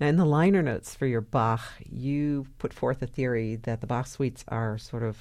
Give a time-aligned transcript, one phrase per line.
[0.00, 3.86] Now, in the liner notes for your Bach, you put forth a theory that the
[3.86, 5.18] Bach suites are sort of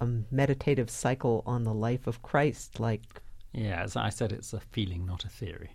[0.00, 3.02] a meditative cycle on the life of Christ, like.
[3.52, 5.72] Yeah, as I said, it's a feeling, not a theory.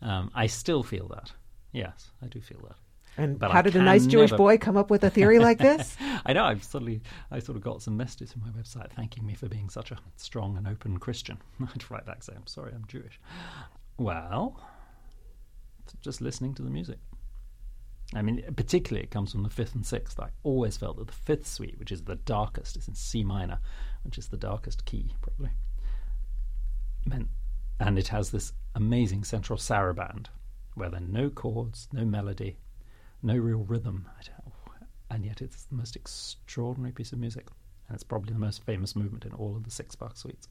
[0.00, 1.32] Um, I still feel that.
[1.72, 2.76] Yes, I do feel that.
[3.16, 5.38] And But how I did a nice Jewish never- boy come up with a theory
[5.38, 5.96] like this?
[6.24, 6.44] I know.
[6.44, 9.68] I've suddenly, I sort of got some messages from my website thanking me for being
[9.68, 11.38] such a strong and open Christian.
[11.60, 13.20] I'd write back saying, "I'm sorry, I'm Jewish."
[13.98, 14.60] Well,
[16.00, 16.98] just listening to the music.
[18.14, 20.20] I mean, particularly it comes from the fifth and sixth.
[20.20, 23.58] I always felt that the fifth suite, which is the darkest, is in C minor,
[24.04, 25.50] which is the darkest key probably.
[27.80, 30.26] And it has this amazing central saraband
[30.74, 32.58] where there are no chords, no melody,
[33.22, 34.08] no real rhythm,
[35.10, 37.48] and yet it's the most extraordinary piece of music,
[37.88, 40.48] and it's probably the most famous movement in all of the six Bach suites.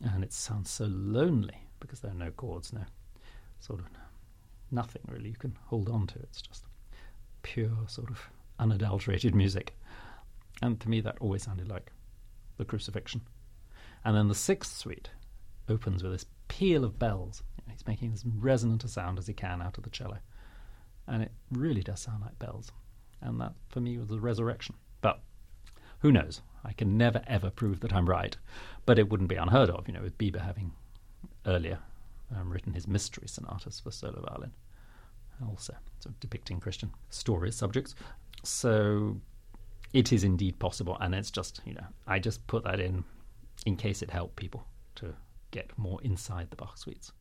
[0.00, 2.84] And it sounds so lonely because there are no chords, no
[3.60, 3.86] sort of
[4.72, 6.18] nothing really you can hold on to.
[6.20, 6.64] It's just
[7.42, 8.20] pure sort of
[8.58, 9.76] unadulterated music,
[10.60, 11.92] and to me that always sounded like
[12.56, 13.22] the crucifixion.
[14.04, 15.10] And then the sixth suite
[15.68, 17.42] opens with this peal of bells.
[17.70, 20.18] He's making as resonant a sound as he can out of the cello
[21.06, 22.70] and it really does sound like bells.
[23.20, 24.74] And that, for me, was the resurrection.
[25.00, 25.20] But
[26.00, 26.42] who knows?
[26.64, 28.36] I can never ever prove that I'm right.
[28.86, 30.72] But it wouldn't be unheard of, you know, with Biber having
[31.46, 31.78] earlier
[32.36, 34.52] um, written his mystery sonatas for solo violin,
[35.48, 37.94] also sort of depicting Christian stories, subjects.
[38.42, 39.16] So
[39.92, 43.04] it is indeed possible, and it's just, you know, I just put that in
[43.66, 44.66] in case it helped people
[44.96, 45.14] to
[45.50, 47.12] get more inside the Bach suites.